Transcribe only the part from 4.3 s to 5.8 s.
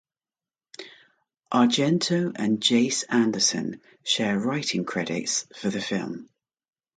writing credits for the